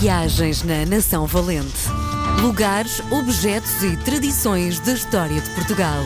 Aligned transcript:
Viagens 0.00 0.62
na 0.62 0.84
Nação 0.86 1.26
Valente. 1.26 1.88
Lugares, 2.42 3.00
objetos 3.10 3.82
e 3.82 3.96
tradições 4.04 4.78
da 4.80 4.92
história 4.92 5.40
de 5.40 5.50
Portugal. 5.50 6.02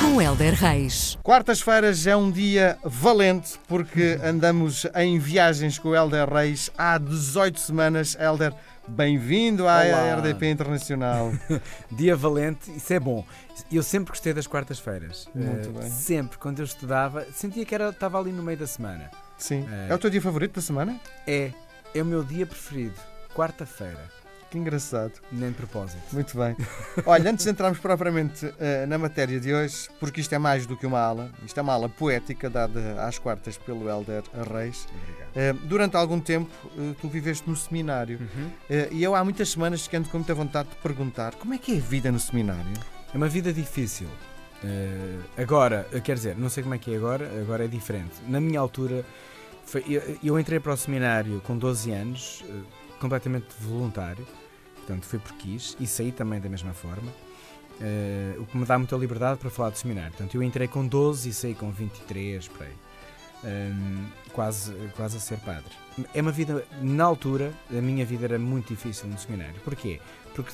Com 0.00 0.20
Helder 0.22 0.54
Reis. 0.54 1.18
Quartas-feiras 1.22 2.06
é 2.06 2.14
um 2.16 2.30
dia 2.30 2.78
valente 2.84 3.58
porque 3.66 4.18
andamos 4.24 4.86
em 4.94 5.18
viagens 5.18 5.78
com 5.78 5.88
o 5.90 5.94
Helder 5.96 6.28
Reis 6.32 6.70
há 6.78 6.96
18 6.98 7.58
semanas. 7.58 8.16
Helder, 8.18 8.52
bem-vindo 8.86 9.66
à 9.66 9.82
Olá. 9.82 10.16
RDP 10.16 10.50
Internacional. 10.50 11.32
Dia 11.90 12.14
valente, 12.16 12.70
isso 12.76 12.92
é 12.92 13.00
bom. 13.00 13.24
Eu 13.72 13.82
sempre 13.82 14.10
gostei 14.12 14.32
das 14.32 14.46
quartas-feiras. 14.46 15.28
Muito 15.34 15.70
Eh, 15.70 15.80
bem. 15.82 15.90
Sempre, 15.90 16.38
quando 16.38 16.60
eu 16.60 16.64
estudava, 16.64 17.26
sentia 17.34 17.64
que 17.64 17.74
era, 17.74 17.88
estava 17.90 18.18
ali 18.20 18.30
no 18.32 18.42
meio 18.42 18.58
da 18.58 18.66
semana. 18.66 19.10
Sim. 19.38 19.66
É. 19.88 19.92
É 19.92 19.94
o 19.94 19.98
teu 19.98 20.10
dia 20.10 20.22
favorito 20.22 20.54
da 20.54 20.62
semana? 20.62 21.00
É, 21.26 21.50
é 21.94 22.02
o 22.02 22.04
meu 22.06 22.22
dia 22.22 22.46
preferido. 22.46 22.94
Quarta-feira, 23.34 23.98
Que 24.50 24.56
engraçado. 24.58 25.12
nem 25.32 25.48
de 25.50 25.56
propósito. 25.56 26.00
Muito 26.12 26.36
bem. 26.38 26.56
Olha, 27.04 27.30
antes 27.30 27.44
de 27.44 27.50
entrarmos 27.50 27.80
propriamente 27.80 28.54
eh, 28.60 28.86
na 28.86 28.96
matéria 28.96 29.40
de 29.40 29.52
hoje, 29.52 29.88
porque 29.98 30.20
isto 30.20 30.32
é 30.34 30.38
mais 30.38 30.64
do 30.66 30.76
que 30.76 30.86
uma 30.86 31.00
aula, 31.00 31.30
isto 31.44 31.58
é 31.58 31.62
uma 31.62 31.72
aula 31.72 31.88
poética 31.88 32.48
dada 32.48 33.04
às 33.04 33.18
quartas 33.18 33.58
pelo 33.58 33.88
Helder 33.88 34.22
Reis. 34.52 34.86
Obrigado. 35.02 35.30
Eh, 35.34 35.52
durante 35.66 35.96
algum 35.96 36.20
tempo, 36.20 36.50
eh, 36.78 36.94
tu 37.00 37.08
viveste 37.08 37.48
no 37.50 37.56
seminário 37.56 38.20
Uhum. 38.20 38.50
E 38.92 39.02
eu 39.02 39.14
há 39.16 39.24
muitas 39.24 39.48
semanas 39.50 39.88
que 39.88 39.96
ando 39.96 40.08
com 40.08 40.18
muita 40.18 40.34
vontade 40.34 40.68
de 40.68 40.76
perguntar 40.76 41.34
como 41.34 41.52
é 41.54 41.58
que 41.58 41.74
é 41.74 41.78
a 41.78 41.80
vida 41.80 42.12
no 42.12 42.20
seminário? 42.20 42.72
É 43.12 43.16
uma 43.16 43.28
vida 43.28 43.52
difícil. 43.52 44.08
Agora, 45.36 45.86
quer 46.02 46.14
dizer, 46.14 46.36
não 46.36 46.48
sei 46.48 46.62
como 46.62 46.74
é 46.74 46.78
que 46.78 46.92
é 46.92 46.96
agora, 46.96 47.28
agora 47.40 47.64
é 47.64 47.68
diferente. 47.68 48.14
Na 48.28 48.40
minha 48.40 48.58
altura, 48.60 49.04
foi- 49.66 49.84
eu, 49.88 50.18
eu 50.22 50.38
entrei 50.40 50.58
para 50.60 50.72
o 50.72 50.76
seminário 50.76 51.40
com 51.42 51.56
12 51.58 51.90
anos, 51.90 52.42
completamente 53.04 53.48
voluntário, 53.60 54.26
portanto 54.76 55.04
foi 55.04 55.18
porque 55.18 55.50
quis, 55.50 55.76
e 55.78 55.86
saí 55.86 56.10
também 56.10 56.40
da 56.40 56.48
mesma 56.48 56.72
forma, 56.72 57.12
eh, 57.78 58.34
o 58.38 58.46
que 58.46 58.56
me 58.56 58.64
dá 58.64 58.78
muita 58.78 58.96
liberdade 58.96 59.38
para 59.38 59.50
falar 59.50 59.68
do 59.68 59.76
seminário. 59.76 60.10
Portanto, 60.12 60.34
eu 60.34 60.42
entrei 60.42 60.66
com 60.66 60.86
12 60.86 61.28
e 61.28 61.32
saí 61.34 61.54
com 61.54 61.70
23, 61.70 62.48
por 62.48 62.62
aí. 62.62 62.72
Ehm, 63.44 64.06
quase, 64.32 64.72
quase 64.96 65.18
a 65.18 65.20
ser 65.20 65.36
padre. 65.40 65.70
É 66.14 66.22
uma 66.22 66.32
vida, 66.32 66.64
na 66.80 67.04
altura, 67.04 67.52
a 67.70 67.74
minha 67.74 68.06
vida 68.06 68.24
era 68.24 68.38
muito 68.38 68.68
difícil 68.68 69.06
no 69.06 69.18
seminário. 69.18 69.60
Porquê? 69.60 70.00
Porque 70.34 70.52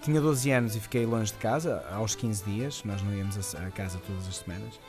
tinha 0.00 0.22
12 0.22 0.50
anos 0.50 0.76
e 0.76 0.80
fiquei 0.80 1.04
longe 1.04 1.32
de 1.32 1.38
casa 1.38 1.84
aos 1.92 2.14
15 2.14 2.44
dias, 2.44 2.82
nós 2.82 3.02
não 3.02 3.12
íamos 3.12 3.54
a 3.54 3.70
casa 3.72 4.00
todas 4.06 4.26
as 4.26 4.36
semanas. 4.36 4.80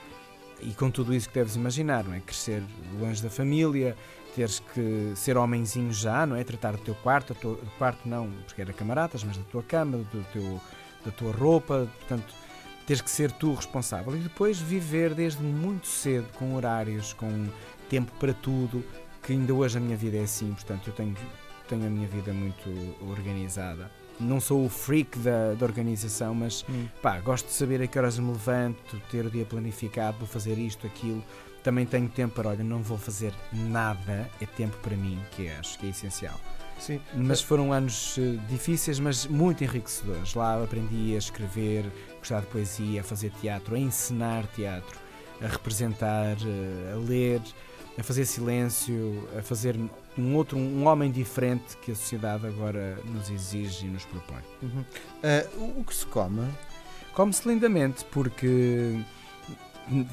E 0.61 0.73
com 0.73 0.89
tudo 0.89 1.13
isso 1.13 1.27
que 1.27 1.35
deves 1.35 1.57
imaginar, 1.57 2.05
não 2.05 2.13
é? 2.13 2.21
Crescer 2.21 2.63
longe 3.01 3.21
da 3.21 3.29
família, 3.29 3.97
teres 4.35 4.59
que 4.59 5.13
ser 5.15 5.37
homenzinho 5.37 5.93
já, 5.93 6.25
não 6.25 6.35
é? 6.35 6.43
Tratar 6.43 6.73
do 6.73 6.79
teu 6.79 6.95
quarto, 6.95 7.33
do 7.33 7.39
teu 7.39 7.59
quarto 7.77 8.07
não, 8.07 8.29
porque 8.45 8.61
era 8.61 8.73
camaradas, 8.73 9.23
mas 9.23 9.37
da 9.37 9.43
tua 9.43 9.63
cama, 9.63 9.97
do 9.97 10.25
teu, 10.31 10.61
da 11.05 11.11
tua 11.11 11.31
roupa, 11.31 11.87
portanto, 11.99 12.33
teres 12.85 13.01
que 13.01 13.09
ser 13.09 13.31
tu 13.31 13.53
responsável. 13.53 14.15
E 14.15 14.19
depois 14.19 14.59
viver 14.59 15.13
desde 15.13 15.41
muito 15.43 15.87
cedo, 15.87 16.27
com 16.37 16.55
horários, 16.55 17.13
com 17.13 17.47
tempo 17.89 18.11
para 18.19 18.33
tudo, 18.33 18.83
que 19.23 19.33
ainda 19.33 19.53
hoje 19.53 19.77
a 19.77 19.81
minha 19.81 19.97
vida 19.97 20.17
é 20.17 20.23
assim, 20.23 20.53
portanto, 20.53 20.87
eu 20.87 20.93
tenho, 20.93 21.15
tenho 21.67 21.85
a 21.85 21.89
minha 21.89 22.07
vida 22.07 22.33
muito 22.33 22.69
organizada. 23.09 23.91
Não 24.19 24.39
sou 24.39 24.65
o 24.65 24.69
freak 24.69 25.17
da, 25.19 25.53
da 25.55 25.65
organização, 25.65 26.35
mas 26.35 26.63
pá, 27.01 27.19
gosto 27.19 27.47
de 27.47 27.53
saber 27.53 27.81
a 27.81 27.87
que 27.87 27.97
horas 27.97 28.19
me 28.19 28.31
levanto, 28.31 29.01
ter 29.09 29.25
o 29.25 29.31
dia 29.31 29.45
planificado, 29.45 30.17
vou 30.19 30.27
fazer 30.27 30.57
isto, 30.57 30.85
aquilo. 30.85 31.23
Também 31.63 31.85
tenho 31.85 32.09
tempo 32.09 32.35
para, 32.35 32.49
olha, 32.49 32.63
não 32.63 32.81
vou 32.81 32.97
fazer 32.97 33.33
nada, 33.53 34.29
é 34.41 34.45
tempo 34.45 34.75
para 34.77 34.95
mim, 34.95 35.19
que 35.31 35.47
é, 35.47 35.57
acho 35.57 35.77
que 35.77 35.85
é 35.85 35.89
essencial. 35.89 36.39
Sim. 36.79 36.99
Mas 37.13 37.41
foram 37.41 37.71
anos 37.71 38.17
eh, 38.17 38.39
difíceis, 38.49 38.99
mas 38.99 39.27
muito 39.27 39.63
enriquecedores. 39.63 40.33
Lá 40.33 40.63
aprendi 40.63 41.13
a 41.13 41.19
escrever, 41.19 41.85
gostar 42.17 42.39
de 42.39 42.47
poesia, 42.47 43.01
a 43.01 43.03
fazer 43.03 43.31
teatro, 43.39 43.75
a 43.75 43.79
encenar 43.79 44.47
teatro, 44.47 44.99
a 45.39 45.47
representar, 45.47 46.37
eh, 46.43 46.93
a 46.93 46.97
ler, 46.97 47.39
a 47.99 48.01
fazer 48.01 48.25
silêncio, 48.25 49.29
a 49.37 49.43
fazer 49.43 49.77
um 50.17 50.35
outro, 50.35 50.57
um 50.57 50.87
homem 50.87 51.11
diferente 51.11 51.77
que 51.77 51.91
a 51.91 51.95
sociedade 51.95 52.47
agora 52.47 52.97
nos 53.05 53.29
exige 53.29 53.85
e 53.85 53.89
nos 53.89 54.05
propõe. 54.05 54.41
Uhum. 54.63 54.83
O, 55.57 55.81
o 55.81 55.83
que 55.83 55.93
se 55.93 56.05
come? 56.07 56.47
Come-se 57.13 57.47
lindamente 57.47 58.03
porque 58.05 58.97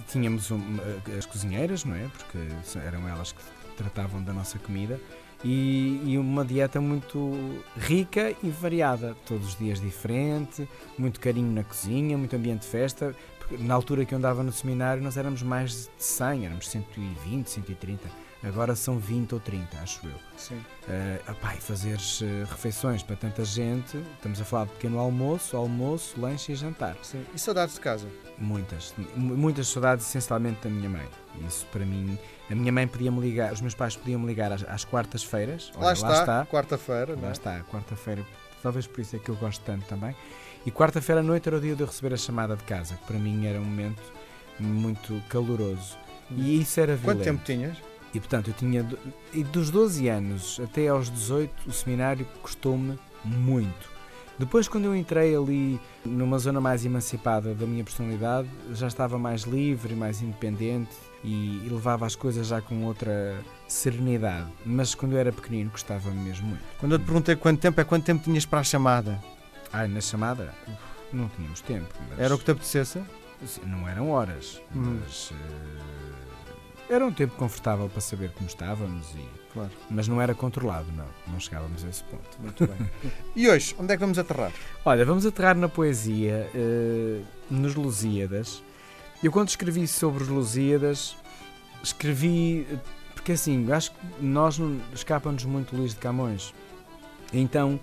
tínhamos 0.08 0.50
um- 0.50 0.78
as 1.16 1.26
cozinheiras, 1.26 1.84
não 1.84 1.94
é? 1.94 2.08
Porque 2.16 2.38
eram 2.78 3.08
elas 3.08 3.32
que 3.32 3.40
tratavam 3.76 4.22
da 4.22 4.32
nossa 4.32 4.58
comida 4.58 5.00
e, 5.44 6.00
e 6.04 6.18
uma 6.18 6.44
dieta 6.44 6.80
muito 6.80 7.32
rica 7.76 8.34
e 8.42 8.50
variada, 8.50 9.16
todos 9.26 9.48
os 9.48 9.56
dias 9.58 9.80
diferente, 9.80 10.68
muito 10.98 11.20
carinho 11.20 11.52
na 11.52 11.62
cozinha, 11.62 12.18
muito 12.18 12.34
ambiente 12.34 12.62
de 12.62 12.68
festa. 12.68 13.14
Na 13.60 13.74
altura 13.74 14.04
que 14.04 14.12
eu 14.14 14.18
andava 14.18 14.42
no 14.42 14.52
seminário 14.52 15.02
nós 15.02 15.16
éramos 15.16 15.42
mais 15.42 15.70
de 15.96 16.04
100, 16.04 16.46
éramos 16.46 16.68
120, 16.68 17.48
130. 17.48 18.08
Agora 18.42 18.76
são 18.76 18.98
20 19.00 19.34
ou 19.34 19.40
30, 19.40 19.76
acho 19.78 20.06
eu. 20.06 20.14
Sim. 20.36 20.54
Uh, 20.56 21.30
epá, 21.32 21.56
e 21.56 21.60
fazeres 21.60 22.22
eh, 22.22 22.44
refeições 22.48 23.02
para 23.02 23.16
tanta 23.16 23.44
gente, 23.44 23.96
estamos 24.14 24.40
a 24.40 24.44
falar 24.44 24.66
de 24.66 24.72
pequeno 24.74 25.00
almoço, 25.00 25.56
almoço, 25.56 26.20
lanche 26.20 26.52
e 26.52 26.54
jantar. 26.54 26.96
Sim. 27.02 27.24
E 27.34 27.38
saudades 27.38 27.74
de 27.74 27.80
casa? 27.80 28.06
Muitas, 28.38 28.94
mu- 29.16 29.36
muitas 29.36 29.66
saudades 29.66 30.06
essencialmente 30.06 30.60
da 30.62 30.70
minha 30.70 30.88
mãe. 30.88 31.06
Isso 31.48 31.66
para 31.72 31.84
mim, 31.84 32.16
a 32.48 32.54
minha 32.54 32.70
mãe 32.70 32.86
podia-me 32.86 33.20
ligar, 33.20 33.52
os 33.52 33.60
meus 33.60 33.74
pais 33.74 33.96
podiam-me 33.96 34.26
ligar 34.26 34.52
às, 34.52 34.62
às 34.68 34.84
quartas-feiras. 34.84 35.72
lá 35.74 35.88
Olha, 35.88 35.92
está, 35.94 36.46
quarta-feira. 36.46 37.16
não 37.16 37.22
Lá 37.24 37.28
é? 37.30 37.32
está, 37.32 37.60
quarta-feira, 37.64 38.24
talvez 38.62 38.86
por 38.86 39.00
isso 39.00 39.16
é 39.16 39.18
que 39.18 39.30
eu 39.30 39.34
gosto 39.36 39.62
tanto 39.64 39.84
também. 39.86 40.14
E 40.64 40.70
quarta-feira 40.70 41.20
à 41.22 41.24
noite 41.24 41.48
era 41.48 41.56
o 41.56 41.60
dia 41.60 41.74
de 41.74 41.82
eu 41.82 41.86
receber 41.88 42.14
a 42.14 42.16
chamada 42.16 42.54
de 42.54 42.62
casa, 42.62 42.94
que 42.94 43.04
para 43.04 43.18
mim 43.18 43.46
era 43.46 43.58
um 43.60 43.64
momento 43.64 44.02
muito 44.60 45.20
caloroso. 45.28 45.98
E 46.30 46.60
isso 46.60 46.78
era 46.78 46.92
Quanto 46.96 47.18
violento. 47.18 47.24
tempo 47.24 47.44
tinhas? 47.44 47.78
E 48.14 48.18
portanto, 48.20 48.48
eu 48.48 48.54
tinha. 48.54 48.86
E 49.32 49.44
dos 49.44 49.70
12 49.70 50.08
anos 50.08 50.60
até 50.62 50.88
aos 50.88 51.10
18, 51.10 51.68
o 51.68 51.72
seminário 51.72 52.26
custou-me 52.42 52.98
muito. 53.24 53.98
Depois, 54.38 54.68
quando 54.68 54.84
eu 54.84 54.94
entrei 54.94 55.34
ali 55.34 55.80
numa 56.04 56.38
zona 56.38 56.60
mais 56.60 56.84
emancipada 56.86 57.54
da 57.54 57.66
minha 57.66 57.82
personalidade, 57.82 58.48
já 58.72 58.86
estava 58.86 59.18
mais 59.18 59.42
livre, 59.42 59.94
mais 59.96 60.22
independente 60.22 60.92
e, 61.24 61.60
e 61.66 61.68
levava 61.68 62.06
as 62.06 62.14
coisas 62.14 62.46
já 62.46 62.60
com 62.60 62.84
outra 62.84 63.36
serenidade. 63.66 64.46
Mas 64.64 64.94
quando 64.94 65.14
eu 65.14 65.18
era 65.18 65.32
pequenino, 65.32 65.70
gostava-me 65.70 66.16
mesmo 66.20 66.46
muito. 66.48 66.62
Quando 66.78 66.92
eu 66.92 66.98
te 67.00 67.04
perguntei 67.04 67.34
quanto 67.34 67.60
tempo, 67.60 67.80
é 67.80 67.84
quanto 67.84 68.04
tempo 68.04 68.22
tinhas 68.22 68.46
para 68.46 68.60
a 68.60 68.64
chamada? 68.64 69.18
Ai, 69.72 69.88
na 69.88 70.00
chamada, 70.00 70.54
uf, 70.68 70.76
não 71.12 71.28
tínhamos 71.30 71.60
tempo. 71.60 71.92
Mas 72.08 72.20
Era 72.20 72.34
o 72.34 72.38
que 72.38 72.44
te 72.44 72.52
apetecesse? 72.52 73.02
Não 73.66 73.88
eram 73.88 74.08
horas, 74.10 74.62
Hum. 74.74 75.00
mas. 75.04 75.32
eh, 75.32 76.37
era 76.88 77.06
um 77.06 77.12
tempo 77.12 77.34
confortável 77.36 77.88
para 77.88 78.00
saber 78.00 78.30
como 78.32 78.48
estávamos 78.48 79.14
e 79.14 79.38
Claro. 79.52 79.70
Mas 79.90 80.06
não 80.06 80.20
era 80.20 80.34
controlado, 80.34 80.86
não. 80.92 81.06
Não 81.26 81.40
chegávamos 81.40 81.84
a 81.84 81.88
esse 81.88 82.04
ponto. 82.04 82.38
Muito 82.40 82.66
bem. 82.66 82.90
e 83.34 83.48
hoje, 83.48 83.74
onde 83.78 83.92
é 83.92 83.96
que 83.96 84.00
vamos 84.00 84.18
aterrar? 84.18 84.52
Olha, 84.84 85.04
vamos 85.04 85.24
aterrar 85.24 85.56
na 85.56 85.68
poesia, 85.68 86.50
eh, 86.54 87.20
nos 87.50 87.74
Lusíadas. 87.74 88.62
Eu, 89.22 89.32
quando 89.32 89.48
escrevi 89.48 89.86
sobre 89.88 90.22
os 90.22 90.28
Lusíadas, 90.28 91.16
escrevi. 91.82 92.66
Porque 93.14 93.32
assim, 93.32 93.70
acho 93.72 93.90
que 93.90 93.98
nós 94.20 94.60
escapa-nos 94.94 95.44
muito 95.44 95.74
Luís 95.74 95.92
de 95.92 95.98
Camões. 95.98 96.54
Então, 97.32 97.80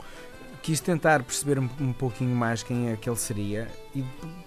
quis 0.61 0.79
tentar 0.79 1.23
perceber 1.23 1.59
um, 1.59 1.69
um 1.79 1.93
pouquinho 1.93 2.35
mais 2.35 2.63
quem 2.63 2.89
é 2.89 2.95
que 2.95 3.09
ele 3.09 3.17
seria. 3.17 3.67
E, 3.93 3.99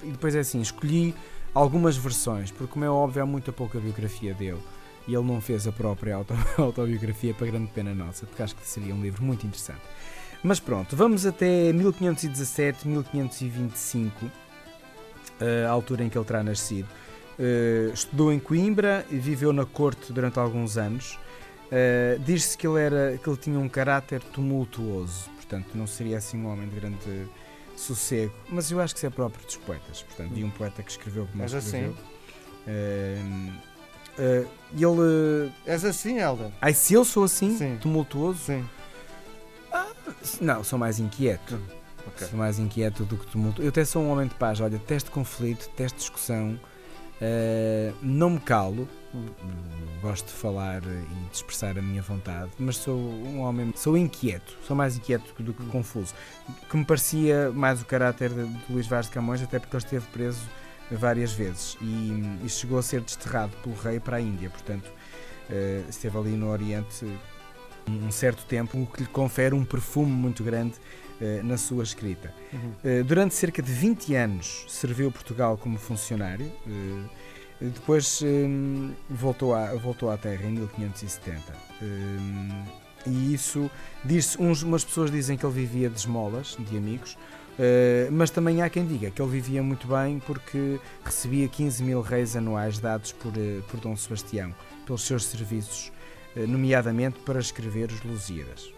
e 0.03 0.11
depois 0.11 0.35
é 0.35 0.41
assim, 0.41 0.61
escolhi 0.61 1.15
algumas 1.55 1.97
versões, 1.97 2.51
porque, 2.51 2.73
como 2.73 2.85
é 2.85 2.91
óbvio, 2.91 3.23
há 3.23 3.27
muita 3.27 3.53
pouca 3.53 3.79
biografia 3.79 4.35
dele. 4.35 4.61
E 5.07 5.15
ele 5.15 5.25
não 5.25 5.41
fez 5.41 5.67
a 5.67 5.73
própria 5.73 6.15
auto- 6.17 6.35
autobiografia, 6.59 7.33
para 7.35 7.47
grande 7.47 7.69
pena 7.69 7.95
nossa, 7.95 8.27
porque 8.27 8.43
acho 8.43 8.55
que 8.55 8.67
seria 8.67 8.95
um 8.95 9.01
livro 9.01 9.23
muito 9.25 9.47
interessante. 9.47 9.81
Mas 10.43 10.61
pronto, 10.61 10.95
vamos 10.95 11.25
até 11.27 11.73
1517, 11.73 12.87
1525, 12.87 14.31
eh, 15.41 15.65
a 15.67 15.71
altura 15.71 16.05
em 16.05 16.09
que 16.09 16.17
ele 16.19 16.25
terá 16.25 16.43
nascido. 16.43 16.89
Eh, 17.39 17.91
estudou 17.93 18.33
em 18.33 18.39
Coimbra 18.39 19.05
e 19.11 19.17
viveu 19.17 19.53
na 19.53 19.65
corte 19.65 20.13
durante 20.13 20.39
alguns 20.39 20.77
anos. 20.77 21.19
Eh, 21.73 22.19
Diz-se 22.25 22.57
que 22.57 22.67
ele, 22.67 22.81
era, 22.81 23.19
que 23.19 23.29
ele 23.29 23.37
tinha 23.37 23.59
um 23.59 23.69
caráter 23.69 24.23
tumultuoso, 24.23 25.29
portanto 25.37 25.69
não 25.75 25.87
seria 25.87 26.19
assim 26.19 26.39
um 26.39 26.47
homem 26.53 26.69
de 26.69 26.77
grande 26.77 27.27
sossego, 27.79 28.35
mas 28.49 28.71
eu 28.71 28.81
acho 28.81 28.95
que 28.95 28.99
isso 28.99 29.07
é 29.07 29.11
próprio 29.11 29.45
dos 29.45 29.57
poetas, 29.57 30.03
portanto, 30.03 30.37
e 30.37 30.45
um 30.45 30.51
poeta 30.51 30.83
que 30.83 30.91
escreveu 30.91 31.27
como 31.27 31.43
ele 31.43 31.57
assim? 31.57 31.67
escreveu. 31.67 31.97
Eh, 32.67 33.23
eh, 34.19 34.47
ele. 34.73 35.53
És 35.65 35.85
assim, 35.85 36.19
Helder? 36.19 36.51
Ai, 36.61 36.75
se 36.75 36.95
eu 36.95 37.05
sou 37.05 37.25
assim, 37.25 37.57
Sim. 37.57 37.79
tumultuoso, 37.81 38.39
Sim. 38.41 38.69
não, 40.41 40.63
sou 40.65 40.79
mais 40.79 40.99
inquieto. 40.99 41.61
Ok. 42.07 42.27
Sou 42.27 42.39
mais 42.39 42.59
inquieto 42.59 43.05
do 43.05 43.17
que 43.17 43.27
tumulto. 43.27 43.63
Eu 43.63 43.69
até 43.69 43.85
sou 43.85 44.03
um 44.03 44.11
homem 44.11 44.27
de 44.27 44.35
paz. 44.35 44.61
Olha, 44.61 44.79
teste 44.79 45.11
conflito, 45.11 45.69
teste 45.77 45.99
discussão. 45.99 46.59
Uh, 47.21 47.93
não 48.01 48.31
me 48.31 48.41
calo, 48.41 48.89
gosto 50.01 50.27
de 50.27 50.33
falar 50.33 50.83
e 50.85 51.29
de 51.31 51.35
expressar 51.35 51.77
a 51.77 51.83
minha 51.83 52.01
vontade, 52.01 52.51
mas 52.59 52.77
sou 52.77 52.97
um 52.97 53.41
homem, 53.41 53.73
sou 53.75 53.97
inquieto, 53.97 54.57
sou 54.63 54.77
mais 54.77 54.97
inquieto 54.97 55.35
do 55.43 55.53
que 55.53 55.65
confuso, 55.67 56.15
que 56.71 56.77
me 56.77 56.85
parecia 56.85 57.51
mais 57.51 57.83
o 57.83 57.85
caráter 57.85 58.31
de, 58.31 58.49
Luís 58.71 58.87
Vaz 58.87 59.07
de 59.07 59.13
Camões, 59.13 59.43
até 59.43 59.59
porque 59.59 59.75
ele 59.75 59.83
esteve 59.83 60.07
preso 60.13 60.43
várias 60.93 61.33
vezes 61.33 61.77
e, 61.83 62.45
e 62.45 62.49
chegou 62.49 62.79
a 62.79 62.83
ser 62.83 63.01
desterrado 63.01 63.53
pelo 63.65 63.75
rei 63.75 63.99
para 63.99 64.19
a 64.19 64.21
Índia, 64.21 64.49
portanto 64.49 64.87
uh, 64.87 65.91
esteve 65.91 66.17
ali 66.17 66.31
no 66.31 66.49
Oriente 66.49 67.05
um 67.89 68.13
certo 68.13 68.45
tempo, 68.45 68.81
o 68.81 68.87
que 68.87 69.03
lhe 69.03 69.09
confere 69.09 69.55
um 69.55 69.65
perfume 69.65 70.13
muito 70.13 70.45
grande 70.45 70.75
uh, 71.21 71.45
na 71.45 71.57
sua 71.57 71.83
escrita. 71.83 72.33
Uhum. 72.53 73.01
Uh, 73.01 73.05
durante 73.05 73.35
cerca 73.35 73.63
de 73.63 73.73
20 73.73 74.15
anos 74.15 74.65
serviu 74.69 75.11
Portugal 75.11 75.57
como 75.57 75.79
funcionário, 75.79 76.47
uh, 76.67 77.09
depois 77.61 78.23
um, 78.23 78.93
voltou, 79.11 79.55
à, 79.55 79.75
voltou 79.75 80.11
à 80.11 80.17
Terra 80.17 80.45
em 80.47 80.53
1570. 80.53 81.43
Um, 81.83 82.65
e 83.07 83.35
isso 83.35 83.71
diz 84.05 84.37
umas 84.37 84.85
pessoas 84.85 85.11
dizem 85.11 85.37
que 85.37 85.45
ele 85.45 85.55
vivia 85.55 85.89
de 85.89 85.99
esmolas, 85.99 86.57
de 86.59 86.77
amigos, 86.77 87.17
mas 88.13 88.31
também 88.31 88.61
há 88.61 88.69
quem 88.69 88.87
diga 88.87 89.11
que 89.11 89.23
ele 89.23 89.31
vivia 89.31 89.63
muito 89.63 89.89
bem 89.89 90.21
porque 90.21 90.79
recebia 91.05 91.49
15 91.49 91.83
mil 91.83 92.01
reis 92.03 92.37
anuais 92.37 92.79
dados 92.79 93.13
por, 93.13 93.33
por 93.69 93.81
Dom 93.81 93.97
Sebastião 93.97 94.55
pelos 94.85 95.03
seus 95.03 95.25
serviços 95.25 95.91
eh, 96.39 96.47
nomeadamente 96.47 97.19
para 97.21 97.41
escrever 97.41 97.91
os 97.91 98.03
Lusíadas. 98.03 98.73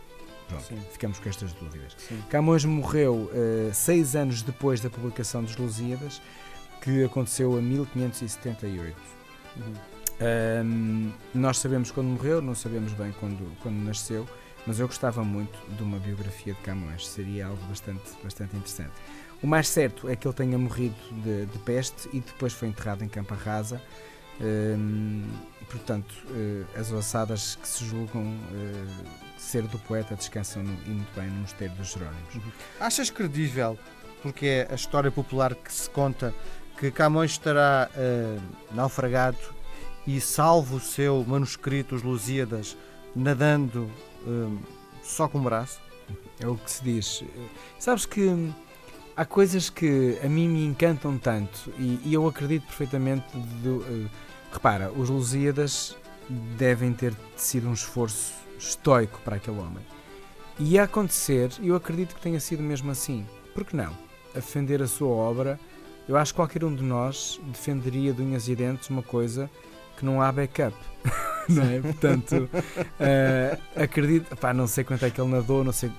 Pronto, 0.50 0.64
Sim. 0.64 0.80
ficamos 0.92 1.18
com 1.18 1.28
estas 1.28 1.52
dúvidas. 1.52 1.96
Sim. 1.96 2.22
Camões 2.28 2.64
morreu 2.64 3.30
uh, 3.32 3.72
seis 3.72 4.14
anos 4.14 4.42
depois 4.42 4.80
da 4.80 4.90
publicação 4.90 5.42
dos 5.42 5.56
Lusíadas, 5.56 6.20
que 6.82 7.04
aconteceu 7.04 7.58
em 7.58 7.62
1578. 7.62 8.96
Uhum. 9.56 9.74
Um, 10.20 11.12
nós 11.34 11.58
sabemos 11.58 11.90
quando 11.90 12.08
morreu, 12.08 12.42
não 12.42 12.54
sabemos 12.54 12.92
bem 12.92 13.12
quando, 13.18 13.56
quando 13.62 13.76
nasceu, 13.76 14.28
mas 14.66 14.78
eu 14.78 14.86
gostava 14.86 15.24
muito 15.24 15.58
de 15.74 15.82
uma 15.82 15.98
biografia 15.98 16.52
de 16.52 16.60
Camões, 16.60 17.08
seria 17.08 17.46
algo 17.46 17.62
bastante, 17.66 18.10
bastante 18.22 18.56
interessante. 18.56 18.92
O 19.42 19.46
mais 19.46 19.68
certo 19.68 20.08
é 20.08 20.14
que 20.14 20.28
ele 20.28 20.34
tenha 20.34 20.58
morrido 20.58 20.94
de, 21.22 21.46
de 21.46 21.58
peste 21.60 22.10
e 22.12 22.20
depois 22.20 22.52
foi 22.52 22.68
enterrado 22.68 23.02
em 23.02 23.08
Campa 23.08 23.34
Rasa. 23.34 23.80
Um, 24.40 25.22
portanto, 25.68 26.14
uh, 26.30 26.66
as 26.78 26.90
ossadas 26.90 27.56
que 27.56 27.68
se 27.68 27.84
julgam 27.84 28.22
uh, 28.22 29.04
ser 29.38 29.62
do 29.64 29.78
poeta 29.80 30.16
descansam 30.16 30.62
no, 30.62 30.72
e 30.86 30.90
muito 30.90 31.14
bem 31.14 31.28
no 31.28 31.42
Mosteiro 31.42 31.74
dos 31.74 31.92
Jerónimos. 31.92 32.34
Uhum. 32.34 32.52
Achas 32.80 33.10
credível, 33.10 33.78
porque 34.22 34.46
é 34.46 34.68
a 34.70 34.74
história 34.74 35.10
popular 35.10 35.54
que 35.54 35.72
se 35.72 35.88
conta, 35.90 36.34
que 36.78 36.90
Camões 36.90 37.32
estará 37.32 37.90
uh, 37.94 38.74
naufragado 38.74 39.38
e 40.06 40.20
salvo 40.20 40.76
o 40.76 40.80
seu 40.80 41.24
manuscrito, 41.28 41.94
os 41.94 42.02
Lusíadas, 42.02 42.76
nadando 43.14 43.90
só 45.02 45.28
com 45.28 45.38
o 45.38 45.42
braço? 45.42 45.78
É 46.40 46.46
o 46.46 46.56
que 46.56 46.70
se 46.70 46.82
diz. 46.82 47.22
Sabes 47.78 48.06
que 48.06 48.50
há 49.16 49.24
coisas 49.24 49.70
que 49.70 50.18
a 50.24 50.28
mim 50.28 50.48
me 50.48 50.64
encantam 50.64 51.18
tanto 51.18 51.72
e, 51.78 52.00
e 52.04 52.14
eu 52.14 52.26
acredito 52.26 52.66
perfeitamente 52.66 53.26
do, 53.62 53.84
Repara, 54.52 54.90
os 54.90 55.08
Lusíadas 55.08 55.96
devem 56.56 56.92
ter 56.92 57.14
sido 57.36 57.68
um 57.68 57.72
esforço 57.72 58.34
estoico 58.58 59.20
para 59.24 59.36
aquele 59.36 59.58
homem. 59.58 59.84
E 60.58 60.78
a 60.78 60.84
acontecer, 60.84 61.50
eu 61.62 61.74
acredito 61.74 62.14
que 62.14 62.20
tenha 62.20 62.40
sido 62.40 62.62
mesmo 62.62 62.90
assim. 62.90 63.26
Por 63.54 63.64
que 63.64 63.76
não? 63.76 63.96
Defender 64.34 64.82
a 64.82 64.86
sua 64.86 65.08
obra, 65.08 65.58
eu 66.08 66.16
acho 66.16 66.32
que 66.32 66.36
qualquer 66.36 66.64
um 66.64 66.74
de 66.74 66.82
nós 66.82 67.40
defenderia 67.46 68.12
de 68.12 68.20
unhas 68.22 68.48
e 68.48 68.56
dentes 68.56 68.90
uma 68.90 69.02
coisa 69.02 69.48
que 69.96 70.04
não 70.04 70.20
há 70.20 70.30
backup. 70.32 70.76
não 71.48 71.62
é? 71.64 71.80
Portanto, 71.80 72.48
uh, 72.52 73.82
acredito, 73.82 74.36
pá, 74.36 74.52
não 74.52 74.66
sei 74.66 74.84
quanto 74.84 75.04
é 75.04 75.10
que 75.10 75.20
ele 75.20 75.30
nadou, 75.30 75.64
não 75.64 75.72
sei, 75.72 75.90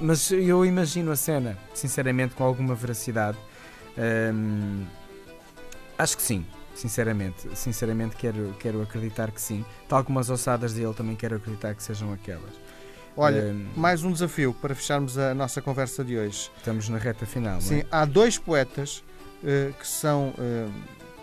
mas 0.00 0.30
eu 0.30 0.64
imagino 0.64 1.10
a 1.10 1.16
cena, 1.16 1.56
sinceramente, 1.74 2.34
com 2.34 2.44
alguma 2.44 2.74
veracidade. 2.74 3.38
Um, 3.96 4.84
acho 5.98 6.16
que 6.16 6.22
sim, 6.22 6.44
Sinceramente, 6.78 7.48
sinceramente 7.56 8.14
quero, 8.14 8.54
quero 8.60 8.80
acreditar 8.80 9.32
que 9.32 9.40
sim. 9.40 9.64
Tal 9.88 10.04
como 10.04 10.20
as 10.20 10.30
ossadas 10.30 10.74
dele, 10.74 10.94
também 10.94 11.16
quero 11.16 11.34
acreditar 11.34 11.74
que 11.74 11.82
sejam 11.82 12.12
aquelas. 12.12 12.52
Olha, 13.16 13.46
um, 13.46 13.66
mais 13.74 14.04
um 14.04 14.12
desafio 14.12 14.54
para 14.54 14.76
fecharmos 14.76 15.18
a 15.18 15.34
nossa 15.34 15.60
conversa 15.60 16.04
de 16.04 16.16
hoje. 16.16 16.52
Estamos 16.56 16.88
na 16.88 16.96
reta 16.96 17.26
final. 17.26 17.60
Sim, 17.60 17.80
é? 17.80 17.86
há 17.90 18.04
dois 18.04 18.38
poetas 18.38 19.02
uh, 19.42 19.72
que 19.72 19.88
são 19.88 20.28
uh, 20.28 20.72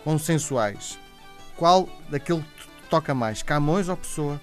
consensuais. 0.03 0.99
Qual 1.55 1.87
daquele 2.09 2.41
que 2.41 2.67
toca 2.89 3.13
mais, 3.13 3.43
Camões 3.43 3.89
ou 3.89 3.97
Pessoa? 3.97 4.39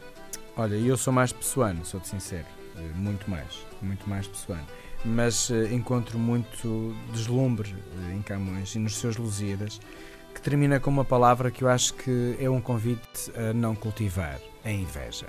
Olha, 0.56 0.74
eu 0.74 0.96
sou 0.96 1.12
mais 1.12 1.32
pessoano, 1.32 1.84
sou-te 1.84 2.08
sincero. 2.08 2.46
Uh, 2.76 2.96
muito 2.96 3.30
mais, 3.30 3.66
muito 3.80 4.08
mais 4.08 4.26
pessoano. 4.26 4.66
Mas 5.04 5.50
encontro 5.70 6.16
muito 6.18 6.94
deslumbre 7.12 7.74
em 8.14 8.22
Camões 8.22 8.74
e 8.76 8.78
nos 8.78 8.96
seus 8.96 9.16
Lusíadas 9.16 9.80
que 10.32 10.40
termina 10.40 10.80
com 10.80 10.90
uma 10.90 11.04
palavra 11.04 11.50
que 11.50 11.62
eu 11.64 11.68
acho 11.68 11.94
que 11.94 12.36
é 12.38 12.48
um 12.48 12.60
convite 12.60 13.32
a 13.36 13.52
não 13.52 13.74
cultivar, 13.74 14.38
a 14.64 14.70
inveja. 14.70 15.26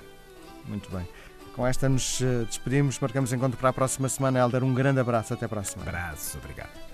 Muito 0.66 0.90
bem. 0.90 1.06
Com 1.54 1.66
esta 1.66 1.88
nos 1.88 2.20
eh, 2.20 2.44
despedimos, 2.46 2.98
marcamos 2.98 3.32
encontro 3.32 3.56
para 3.58 3.68
a 3.68 3.72
próxima 3.72 4.08
semana. 4.08 4.40
Helder, 4.40 4.64
um 4.64 4.74
grande 4.74 4.98
abraço, 4.98 5.34
até 5.34 5.46
para 5.46 5.60
a 5.60 5.64
semana. 5.64 5.90
Abraço, 5.90 6.38
obrigado. 6.38 6.93